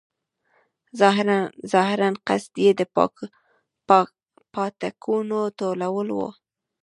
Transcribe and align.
ظاهراً 1.73 2.09
قصد 2.27 2.53
یې 2.63 2.71
د 2.79 2.81
پاټکونو 4.53 5.39
ټولول 5.59 6.07
وو. 6.17 6.29